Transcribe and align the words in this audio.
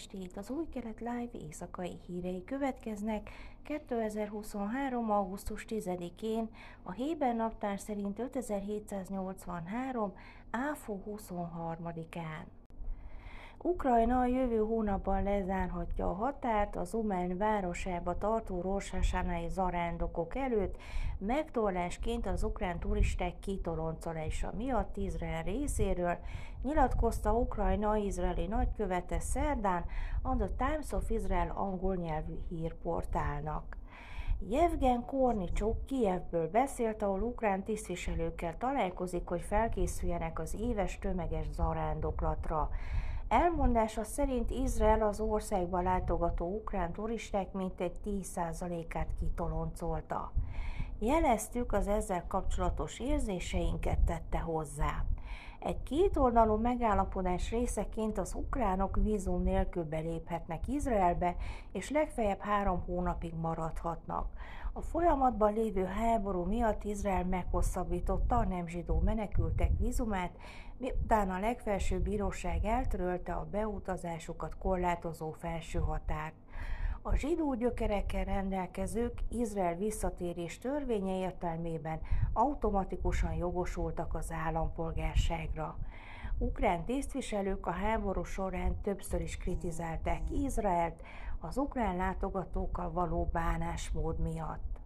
estét! 0.00 0.36
Az 0.36 0.50
új 0.50 0.64
kelet 0.68 1.00
live 1.00 1.44
éjszakai 1.46 1.98
hírei 2.06 2.44
következnek 2.44 3.30
2023. 3.62 5.10
augusztus 5.10 5.64
10-én, 5.68 6.48
a 6.82 6.92
Héber 6.92 7.34
naptár 7.34 7.78
szerint 7.78 8.18
5783. 8.18 10.12
áfó 10.50 11.02
23-án. 11.06 12.59
Ukrajna 13.62 14.18
a 14.18 14.26
jövő 14.26 14.58
hónapban 14.58 15.22
lezárhatja 15.22 16.08
a 16.08 16.14
határt 16.14 16.76
az 16.76 16.94
Umen 16.94 17.36
városába 17.36 18.18
tartó 18.18 18.60
rorsásánai 18.60 19.48
zarándokok 19.48 20.36
előtt, 20.36 20.76
megtorlásként 21.18 22.26
az 22.26 22.42
ukrán 22.42 22.78
turisták 22.78 23.38
kitoloncolása 23.38 24.52
miatt 24.56 24.96
Izrael 24.96 25.42
részéről, 25.42 26.18
nyilatkozta 26.62 27.32
Ukrajna 27.32 27.96
izraeli 27.96 28.46
nagykövete 28.46 29.18
szerdán 29.18 29.84
a 30.22 30.36
The 30.36 30.50
Times 30.56 30.92
of 30.92 31.10
Israel 31.10 31.52
angol 31.54 31.94
nyelvű 31.94 32.38
hírportálnak. 32.48 33.76
Jevgen 34.48 35.04
Kornicsuk 35.04 35.86
Kijevből 35.86 36.50
beszélt, 36.50 37.02
ahol 37.02 37.22
ukrán 37.22 37.62
tisztviselőkkel 37.62 38.56
találkozik, 38.58 39.28
hogy 39.28 39.40
felkészüljenek 39.40 40.38
az 40.38 40.56
éves 40.60 40.98
tömeges 40.98 41.50
zarándoklatra. 41.50 42.70
Elmondása 43.30 44.04
szerint 44.04 44.50
Izrael 44.50 45.02
az 45.02 45.20
országba 45.20 45.80
látogató 45.80 46.54
ukrán 46.54 46.92
turisták 46.92 47.52
mintegy 47.52 47.96
10%-át 48.04 49.08
kitoloncolta. 49.18 50.32
Jeleztük 50.98 51.72
az 51.72 51.88
ezzel 51.88 52.24
kapcsolatos 52.26 52.98
érzéseinket 52.98 53.98
tette 53.98 54.38
hozzá. 54.38 55.04
Egy 55.60 55.82
kétoldalú 55.82 56.56
megállapodás 56.56 57.50
részeként 57.50 58.18
az 58.18 58.34
ukránok 58.34 58.96
vízum 59.02 59.42
nélkül 59.42 59.84
beléphetnek 59.84 60.68
Izraelbe, 60.68 61.36
és 61.72 61.90
legfeljebb 61.90 62.40
három 62.40 62.82
hónapig 62.86 63.34
maradhatnak. 63.34 64.28
A 64.72 64.80
folyamatban 64.80 65.52
lévő 65.52 65.84
háború 65.84 66.44
miatt 66.44 66.84
Izrael 66.84 67.24
meghosszabbította 67.24 68.36
a 68.36 68.44
nem 68.44 68.66
zsidó 68.66 69.00
menekültek 69.00 69.70
vízumát, 69.78 70.36
miután 70.76 71.30
a 71.30 71.38
legfelsőbb 71.38 72.02
bíróság 72.02 72.64
eltörölte 72.64 73.32
a 73.32 73.48
beutazásukat 73.50 74.58
korlátozó 74.58 75.30
felső 75.30 75.78
határt. 75.78 76.34
A 77.02 77.16
zsidó 77.16 77.54
gyökerekkel 77.54 78.24
rendelkezők 78.24 79.20
Izrael 79.28 79.74
visszatérés 79.74 80.58
törvénye 80.58 81.18
értelmében 81.18 82.00
automatikusan 82.32 83.34
jogosultak 83.34 84.14
az 84.14 84.32
állampolgárságra. 84.32 85.76
Ukrán 86.38 86.84
tisztviselők 86.84 87.66
a 87.66 87.70
háború 87.70 88.22
során 88.22 88.80
többször 88.80 89.20
is 89.20 89.36
kritizálták 89.36 90.30
Izraelt 90.30 91.02
az 91.40 91.56
ukrán 91.56 91.96
látogatókkal 91.96 92.92
való 92.92 93.28
bánásmód 93.32 94.18
miatt. 94.18 94.80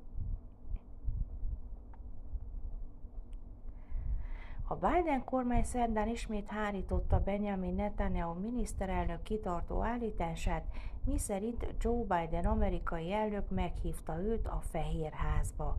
A 4.68 4.74
Biden 4.74 5.24
kormány 5.24 5.64
szerdán 5.64 6.08
ismét 6.08 6.48
hárította 6.48 7.22
Benjamin 7.22 7.74
Netanyahu 7.74 8.40
miniszterelnök 8.40 9.22
kitartó 9.22 9.82
állítását, 9.82 10.64
miszerint 11.04 11.66
Joe 11.80 12.02
Biden 12.02 12.44
amerikai 12.44 13.12
elnök 13.12 13.50
meghívta 13.50 14.20
őt 14.20 14.46
a 14.46 14.62
Fehérházba. 14.70 15.76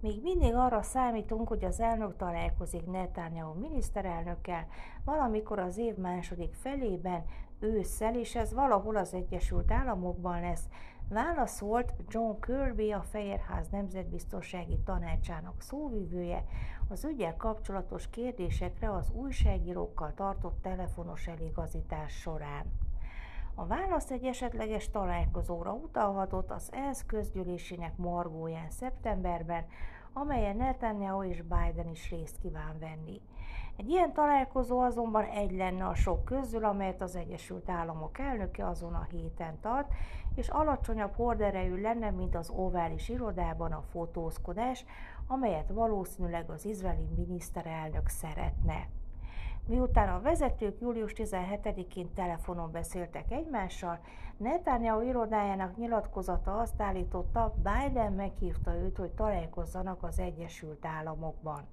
Még 0.00 0.22
mindig 0.22 0.54
arra 0.54 0.82
számítunk, 0.82 1.48
hogy 1.48 1.64
az 1.64 1.80
elnök 1.80 2.16
találkozik 2.16 2.86
Netanyahu 2.86 3.60
miniszterelnökkel 3.60 4.66
valamikor 5.04 5.58
az 5.58 5.78
év 5.78 5.96
második 5.96 6.54
felében, 6.54 7.24
ősszel, 7.60 8.14
és 8.18 8.34
ez 8.34 8.52
valahol 8.52 8.96
az 8.96 9.14
Egyesült 9.14 9.70
Államokban 9.70 10.40
lesz, 10.40 10.68
válaszolt 11.08 11.94
John 12.08 12.40
Kirby, 12.40 12.92
a 12.92 13.02
Fehérház 13.02 13.68
Nemzetbiztonsági 13.68 14.78
Tanácsának 14.84 15.60
szóvivője, 15.60 16.44
az 16.88 17.04
ügyel 17.04 17.36
kapcsolatos 17.36 18.10
kérdésekre 18.10 18.92
az 18.92 19.10
újságírókkal 19.10 20.14
tartott 20.14 20.62
telefonos 20.62 21.26
eligazítás 21.26 22.12
során. 22.12 22.83
A 23.56 23.66
válasz 23.66 24.10
egy 24.10 24.24
esetleges 24.24 24.90
találkozóra 24.90 25.72
utalhatott 25.72 26.50
az 26.50 26.68
ENSZ 26.72 27.04
közgyűlésének 27.06 27.96
margóján 27.96 28.70
szeptemberben, 28.70 29.66
amelyen 30.12 30.56
Netanyahu 30.56 31.22
és 31.22 31.42
Biden 31.42 31.88
is 31.88 32.10
részt 32.10 32.38
kíván 32.38 32.78
venni. 32.78 33.20
Egy 33.76 33.88
ilyen 33.88 34.12
találkozó 34.12 34.80
azonban 34.80 35.24
egy 35.24 35.52
lenne 35.52 35.86
a 35.86 35.94
sok 35.94 36.24
közül, 36.24 36.64
amelyet 36.64 37.02
az 37.02 37.16
Egyesült 37.16 37.68
Államok 37.68 38.18
elnöke 38.18 38.68
azon 38.68 38.94
a 38.94 39.06
héten 39.10 39.60
tart, 39.60 39.92
és 40.34 40.48
alacsonyabb 40.48 41.14
horderejű 41.14 41.80
lenne, 41.80 42.10
mint 42.10 42.34
az 42.34 42.50
ovális 42.50 43.08
irodában 43.08 43.72
a 43.72 43.82
fotózkodás, 43.90 44.84
amelyet 45.26 45.68
valószínűleg 45.68 46.50
az 46.50 46.64
izraeli 46.64 47.08
miniszterelnök 47.16 48.08
szeretne. 48.08 48.88
Miután 49.66 50.08
a 50.08 50.20
vezetők 50.20 50.80
július 50.80 51.12
17-én 51.16 52.12
telefonon 52.14 52.70
beszéltek 52.72 53.30
egymással, 53.30 53.98
Netanyahu 54.36 55.00
irodájának 55.00 55.76
nyilatkozata 55.76 56.58
azt 56.58 56.82
állította, 56.82 57.54
Biden 57.56 58.12
meghívta 58.12 58.74
őt, 58.74 58.96
hogy 58.96 59.10
találkozzanak 59.10 60.02
az 60.02 60.18
Egyesült 60.18 60.84
Államokban. 60.84 61.68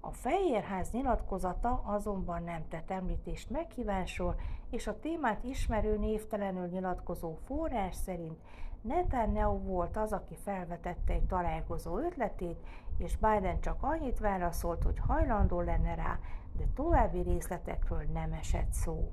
A 0.00 0.10
Fehérház 0.10 0.90
nyilatkozata 0.90 1.82
azonban 1.84 2.42
nem 2.42 2.68
tett 2.68 2.90
említést 2.90 3.50
meghívásról, 3.50 4.34
és 4.70 4.86
a 4.86 5.00
témát 5.00 5.44
ismerő 5.44 5.98
névtelenül 5.98 6.66
nyilatkozó 6.66 7.34
forrás 7.46 7.94
szerint 7.94 8.38
Netanyahu 8.80 9.58
volt 9.58 9.96
az, 9.96 10.12
aki 10.12 10.36
felvetette 10.44 11.12
egy 11.12 11.26
találkozó 11.26 11.98
ötletét, 11.98 12.58
és 12.98 13.16
Biden 13.16 13.60
csak 13.60 13.82
annyit 13.82 14.18
válaszolt, 14.18 14.82
hogy 14.82 14.98
hajlandó 14.98 15.60
lenne 15.60 15.94
rá, 15.94 16.18
de 16.56 16.64
további 16.74 17.20
részletekről 17.20 18.02
nem 18.12 18.32
esett 18.32 18.72
szó. 18.72 19.12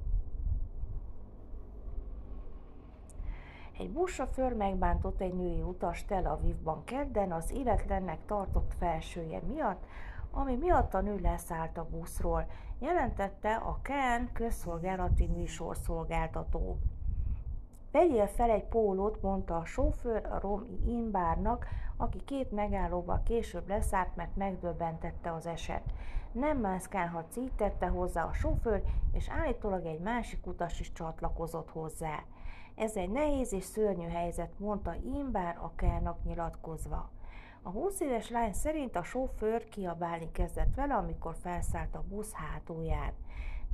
Egy 3.78 3.92
buszsofőr 3.92 4.54
megbántott 4.54 5.22
egy 5.22 5.34
női 5.34 5.62
utas 5.62 6.06
Tel 6.06 6.26
Avivban 6.26 6.84
kedden 6.84 7.32
az 7.32 7.52
életlennek 7.52 8.26
tartott 8.26 8.74
felsője 8.78 9.42
miatt, 9.48 9.86
ami 10.32 10.56
miatt 10.56 10.94
a 10.94 11.02
nő 11.02 11.20
leszállt 11.20 11.78
a 11.78 11.88
buszról, 11.90 12.46
jelentette 12.80 13.56
a 13.56 13.80
KEN 13.82 14.30
közszolgálati 14.34 15.28
műsorszolgáltató. 15.28 16.78
Vegyél 17.96 18.28
fel 18.28 18.50
egy 18.50 18.66
pólót, 18.66 19.22
mondta 19.22 19.58
a 19.58 19.66
sofőr 19.66 20.26
a 20.26 20.40
Romi 20.40 20.80
Inbárnak, 20.88 21.68
aki 21.98 22.24
két 22.26 22.52
megállóval 22.52 23.22
később 23.26 23.68
leszállt, 23.68 24.16
mert 24.16 24.36
megdöbbentette 24.36 25.34
az 25.34 25.46
eset. 25.46 25.84
Nem 26.32 26.58
mászkálhatsz, 26.58 27.38
így 27.38 27.52
tette 27.56 27.88
hozzá 27.88 28.24
a 28.24 28.34
sofőr, 28.34 28.82
és 29.12 29.30
állítólag 29.30 29.86
egy 29.86 30.00
másik 30.00 30.48
utas 30.48 30.80
is 30.80 30.92
csatlakozott 30.92 31.70
hozzá. 31.70 32.24
Ez 32.76 32.96
egy 32.96 33.10
nehéz 33.10 33.54
és 33.54 33.64
szörnyű 33.64 34.08
helyzet, 34.08 34.60
mondta 34.60 34.96
Imbár 35.04 35.58
a 35.62 35.72
Kernak 35.76 36.24
nyilatkozva. 36.24 37.10
A 37.62 37.70
20 37.70 38.00
éves 38.00 38.30
lány 38.30 38.54
szerint 38.54 38.96
a 38.96 39.04
sofőr 39.04 39.70
kiabálni 39.70 40.32
kezdett 40.32 40.76
vele, 40.76 40.94
amikor 40.94 41.36
felszállt 41.42 41.96
a 41.96 42.04
busz 42.10 42.32
hátulján. 42.34 43.14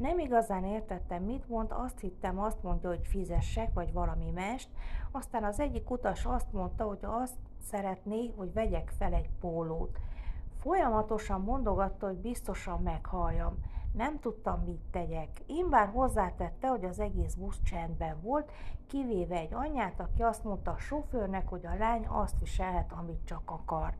Nem 0.02 0.20
igazán 0.20 0.64
értettem, 0.64 1.24
mit 1.24 1.48
mond, 1.50 1.72
azt 1.72 2.00
hittem, 2.00 2.40
azt 2.40 2.64
mondja, 2.64 2.90
hogy 2.90 3.08
fizessek, 3.08 3.74
vagy 3.74 3.94
valami 3.94 4.32
mást. 4.32 4.70
Aztán 5.12 5.44
az 5.44 5.60
egyik 5.60 5.90
utas 5.90 6.26
azt 6.26 6.54
mondta, 6.54 6.84
hogy 6.84 7.00
azt 7.02 7.36
szeretné, 7.64 8.34
hogy 8.38 8.54
vegyek 8.54 8.92
fel 8.98 9.14
egy 9.14 9.30
pólót. 9.40 10.00
Folyamatosan 10.60 11.42
mondogatta, 11.42 12.06
hogy 12.06 12.18
biztosan 12.18 12.82
meghalljam. 12.82 13.58
Nem 13.94 14.20
tudtam, 14.20 14.64
mit 14.66 14.82
tegyek. 14.92 15.30
Imbár 15.46 15.88
hozzátette, 15.88 16.68
hogy 16.68 16.86
az 16.86 17.00
egész 17.00 17.34
busz 17.34 17.62
csendben 17.64 18.22
volt, 18.22 18.52
kivéve 18.88 19.36
egy 19.36 19.54
anyát, 19.54 20.00
aki 20.00 20.22
azt 20.22 20.44
mondta 20.44 20.72
a 20.72 20.78
sofőrnek, 20.78 21.48
hogy 21.48 21.66
a 21.66 21.78
lány 21.78 22.06
azt 22.08 22.40
viselhet, 22.40 22.92
amit 22.92 23.26
csak 23.26 23.42
akar. 23.46 23.94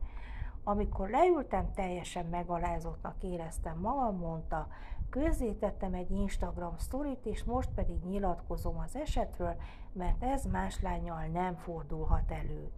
Amikor 0.64 1.08
leültem, 1.08 1.72
teljesen 1.74 2.26
megalázottnak 2.26 3.22
éreztem 3.22 3.78
magam, 3.78 4.16
mondta, 4.16 4.68
közzétettem 5.12 5.94
egy 5.94 6.10
Instagram 6.10 6.74
sztorit, 6.78 7.26
és 7.26 7.44
most 7.44 7.68
pedig 7.74 8.04
nyilatkozom 8.04 8.78
az 8.78 8.96
esetről, 8.96 9.56
mert 9.92 10.22
ez 10.22 10.46
más 10.46 10.80
lányjal 10.80 11.26
nem 11.32 11.54
fordulhat 11.54 12.30
elő. 12.30 12.70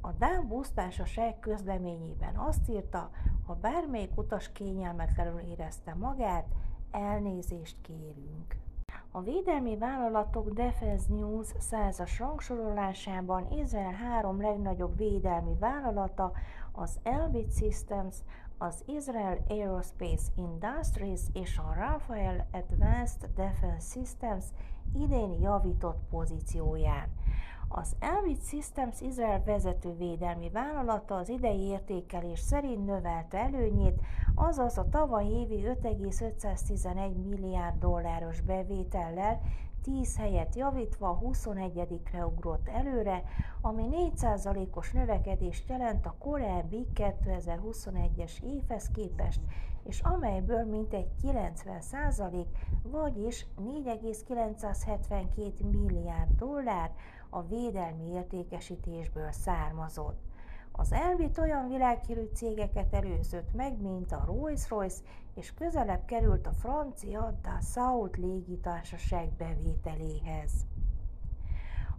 A 0.00 0.12
Dán 0.12 0.48
busztársaság 0.48 1.38
közleményében 1.38 2.36
azt 2.36 2.68
írta, 2.68 3.10
ha 3.46 3.54
bármelyik 3.54 4.16
utas 4.16 4.52
kényelmetlenül 4.52 5.40
érezte 5.40 5.94
magát, 5.94 6.46
elnézést 6.90 7.80
kérünk. 7.80 8.56
A 9.10 9.20
védelmi 9.20 9.76
vállalatok 9.76 10.50
Defense 10.50 11.06
News 11.08 11.48
százas 11.58 12.18
rangsorolásában 12.18 13.50
Izrael 13.50 13.92
három 13.92 14.40
legnagyobb 14.40 14.96
védelmi 14.96 15.56
vállalata, 15.58 16.32
az 16.72 16.98
Elbit 17.02 17.56
Systems, 17.56 18.16
az 18.58 18.82
Israel 18.86 19.44
Aerospace 19.48 20.32
Industries 20.36 21.20
és 21.32 21.58
a 21.58 21.74
Rafael 21.74 22.46
Advanced 22.52 23.30
Defense 23.34 23.98
Systems 23.98 24.44
idén 24.94 25.40
javított 25.40 25.98
pozícióján. 26.10 27.08
Az 27.68 27.96
Elbit 27.98 28.46
Systems 28.46 29.00
Izrael 29.00 29.42
vezető 29.44 29.96
védelmi 29.96 30.50
vállalata 30.50 31.16
az 31.16 31.28
idei 31.28 31.60
értékelés 31.60 32.38
szerint 32.40 32.86
növelte 32.86 33.38
előnyét, 33.38 34.00
azaz 34.34 34.78
a 34.78 34.88
tavaly 34.88 35.26
évi 35.26 35.64
5,511 35.64 37.16
milliárd 37.16 37.78
dolláros 37.78 38.40
bevétellel 38.40 39.40
10 39.86 40.16
helyet 40.16 40.54
javítva 40.54 41.08
a 41.08 41.14
21 41.14 42.00
ugrott 42.24 42.68
előre, 42.68 43.24
ami 43.60 43.88
4%-os 43.90 44.92
növekedést 44.92 45.68
jelent 45.68 46.06
a 46.06 46.14
korábbi 46.18 46.86
2021-es 46.94 48.42
évhez 48.42 48.88
képest, 48.88 49.40
és 49.82 50.00
amelyből 50.00 50.64
mintegy 50.64 51.08
90%, 51.22 52.44
vagyis 52.82 53.46
4,972 53.56 55.64
milliárd 55.64 56.30
dollár 56.38 56.90
a 57.30 57.42
védelmi 57.42 58.12
értékesítésből 58.12 59.32
származott. 59.32 60.25
Az 60.78 60.92
Elbit 60.92 61.38
olyan 61.38 61.68
világhírű 61.68 62.24
cégeket 62.34 62.94
előzött 62.94 63.52
meg, 63.52 63.80
mint 63.80 64.12
a 64.12 64.24
Rolls-Royce, 64.26 65.02
és 65.34 65.54
közelebb 65.54 66.04
került 66.04 66.46
a 66.46 66.52
francia 66.52 67.38
Dassault 67.42 68.16
légitársaság 68.16 69.28
bevételéhez. 69.38 70.52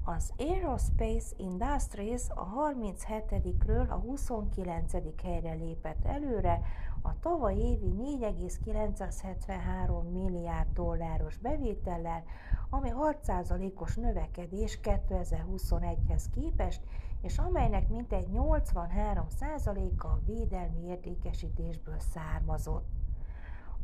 Az 0.10 0.34
Aerospace 0.38 1.36
Industries 1.38 2.22
a 2.30 2.48
37-ről 2.48 3.90
a 3.90 3.94
29. 3.94 4.94
helyre 5.24 5.54
lépett 5.54 6.06
előre, 6.06 6.62
a 7.02 7.20
tavaly 7.20 7.56
évi 7.56 7.92
4,973 7.92 10.06
milliárd 10.06 10.74
dolláros 10.74 11.38
bevétellel, 11.38 12.24
ami 12.70 12.92
6%-os 12.94 13.96
növekedés 13.96 14.80
2021-hez 14.84 16.24
képest, 16.32 16.82
és 17.22 17.38
amelynek 17.38 17.90
mintegy 17.90 18.28
83%-a 18.34 20.08
a 20.08 20.20
védelmi 20.26 20.88
értékesítésből 20.88 22.00
származott. 22.00 22.97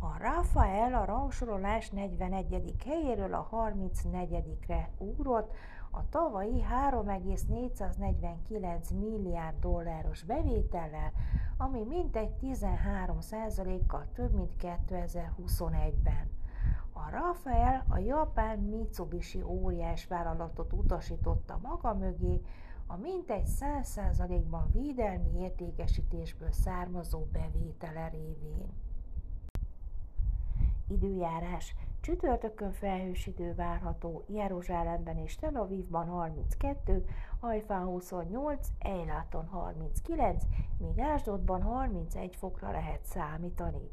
A 0.03 0.17
Rafael 0.17 0.93
a 0.93 1.05
rangsorolás 1.05 1.89
41. 1.89 2.75
helyéről 2.85 3.33
a 3.33 3.47
34-re 3.51 4.89
ugrott, 4.97 5.55
a 5.91 6.09
tavalyi 6.09 6.61
3,449 6.61 8.91
milliárd 8.91 9.59
dolláros 9.59 10.23
bevétellel, 10.23 11.11
ami 11.57 11.83
mintegy 11.83 12.33
13%-kal 12.41 14.07
több, 14.13 14.33
mint 14.33 14.53
2021-ben. 14.61 16.31
A 16.93 17.09
Rafael 17.09 17.85
a 17.87 17.97
japán 17.97 18.59
Mitsubishi 18.59 19.41
óriás 19.41 20.07
vállalatot 20.07 20.73
utasította 20.73 21.59
maga 21.61 21.93
mögé, 21.93 22.41
a 22.87 22.97
mintegy 22.97 23.47
100%-ban 23.59 24.69
védelmi 24.71 25.39
értékesítésből 25.39 26.51
származó 26.51 27.27
bevétele 27.31 28.09
révén. 28.09 28.82
Időjárás. 30.93 31.75
Csütörtökön 32.01 32.71
felhős 32.71 33.27
idő 33.27 33.53
várható, 33.55 34.23
Jeruzsálemben 34.27 35.17
és 35.17 35.35
Tel 35.35 35.55
Avivban 35.55 36.07
32, 36.07 37.05
Hajfán 37.39 37.85
28, 37.85 38.67
Ejláton 38.79 39.47
39, 39.47 40.43
míg 40.77 40.99
Ásdodban 40.99 41.61
31 41.61 42.35
fokra 42.35 42.71
lehet 42.71 43.05
számítani. 43.05 43.89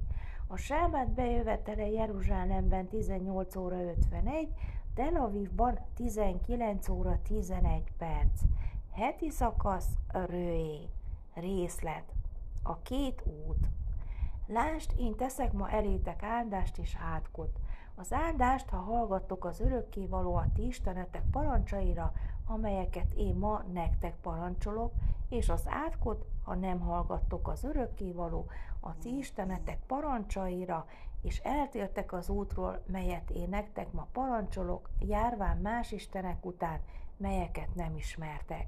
A 0.47 0.56
sábát 0.56 1.08
bejövetele 1.11 1.91
Jeruzsálemben 1.91 2.88
18 2.88 3.56
óra 3.56 3.82
51, 3.82 4.49
Tel 4.94 5.17
Avivban 5.17 5.79
19 5.94 6.88
óra 6.88 7.19
11 7.23 7.93
perc. 7.99 8.43
Heti 8.93 9.31
szakasz 9.31 9.88
Rőé. 10.08 10.88
Részlet. 11.35 12.05
A 12.62 12.79
két 12.82 13.23
út. 13.47 13.69
Lásd, 14.52 14.93
én 14.97 15.17
teszek 15.17 15.52
ma 15.52 15.70
elétek 15.70 16.23
áldást 16.23 16.79
és 16.79 16.97
átkot. 17.14 17.58
Az 17.94 18.12
áldást, 18.12 18.69
ha 18.69 18.76
hallgattok 18.76 19.44
az 19.44 19.61
örökkévaló 19.61 20.35
a 20.35 20.47
ti 20.55 20.67
istenetek 20.67 21.23
parancsaira, 21.31 22.12
amelyeket 22.47 23.12
én 23.12 23.35
ma 23.35 23.62
nektek 23.73 24.14
parancsolok, 24.23 24.93
és 25.29 25.49
az 25.49 25.62
átkot, 25.67 26.25
ha 26.44 26.55
nem 26.55 26.81
hallgattok 26.81 27.49
az 27.49 27.64
örökkévaló 27.64 28.47
a 28.81 28.99
ti 28.99 29.17
istenetek 29.17 29.79
parancsaira, 29.87 30.87
és 31.23 31.38
eltértek 31.38 32.12
az 32.12 32.29
útról, 32.29 32.82
melyet 32.87 33.31
én 33.31 33.49
nektek 33.49 33.93
ma 33.93 34.06
parancsolok, 34.12 34.91
járván 34.99 35.56
más 35.56 35.93
istenek 35.93 36.47
után, 36.47 36.81
melyeket 37.17 37.75
nem 37.75 37.97
ismertek. 37.97 38.67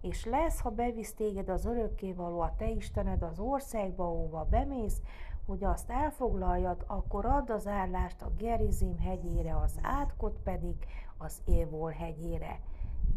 És 0.00 0.24
lesz, 0.24 0.60
ha 0.60 0.70
bevisz 0.70 1.14
téged 1.14 1.48
az 1.48 1.64
örökkévaló 1.64 2.40
a 2.40 2.54
te 2.56 2.70
istened 2.70 3.22
az 3.22 3.38
országba, 3.38 4.04
ahova 4.04 4.46
bemész, 4.50 5.00
hogy 5.46 5.64
azt 5.64 5.90
elfoglaljad, 5.90 6.84
akkor 6.86 7.26
add 7.26 7.50
az 7.50 7.66
állást 7.66 8.22
a 8.22 8.32
Gerizim 8.36 8.98
hegyére, 8.98 9.56
az 9.56 9.78
átkot 9.82 10.38
pedig 10.42 10.74
az 11.18 11.42
Évol 11.44 11.90
hegyére. 11.90 12.60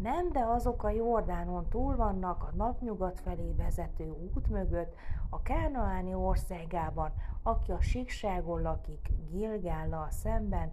Nem, 0.02 0.32
de 0.32 0.40
azok 0.40 0.84
a 0.84 0.90
Jordánon 0.90 1.68
túl 1.68 1.96
vannak 1.96 2.42
a 2.42 2.56
napnyugat 2.56 3.20
felé 3.20 3.52
vezető 3.56 4.10
út 4.10 4.48
mögött, 4.48 4.94
a 5.30 5.42
Kánaáni 5.42 6.14
országában, 6.14 7.12
aki 7.42 7.72
a 7.72 7.80
síkságon 7.80 8.62
lakik, 8.62 9.08
Gilgállal 9.30 10.10
szemben, 10.10 10.72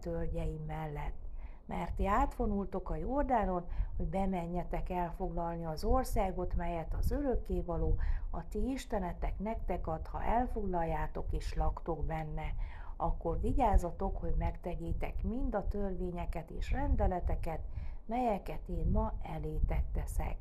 törgyei 0.00 0.60
mellett 0.66 1.25
mert 1.66 1.94
ti 1.94 2.06
átvonultok 2.06 2.90
a 2.90 2.96
Jordánon, 2.96 3.64
hogy 3.96 4.06
bemenjetek 4.06 4.90
elfoglalni 4.90 5.64
az 5.64 5.84
országot, 5.84 6.54
melyet 6.54 6.94
az 6.94 7.10
örökkévaló, 7.10 7.96
a 8.30 8.48
ti 8.48 8.70
istenetek 8.70 9.38
nektek 9.38 9.86
ad, 9.86 10.06
ha 10.06 10.22
elfoglaljátok 10.22 11.32
és 11.32 11.54
laktok 11.54 12.04
benne. 12.04 12.54
Akkor 12.96 13.40
vigyázzatok, 13.40 14.16
hogy 14.16 14.34
megtegyétek 14.38 15.22
mind 15.22 15.54
a 15.54 15.68
törvényeket 15.68 16.50
és 16.50 16.70
rendeleteket, 16.70 17.60
melyeket 18.06 18.68
én 18.68 18.86
ma 18.90 19.12
elétek 19.22 19.84
teszek. 19.92 20.36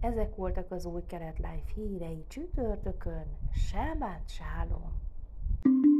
Ezek 0.00 0.36
voltak 0.36 0.70
az 0.70 0.84
új 0.84 1.02
Life 1.10 1.72
hírei 1.74 2.24
csütörtökön. 2.28 3.26
Sábát 3.52 4.28
sálom! 4.28 5.00
thank 5.64 5.84
you 5.84 5.91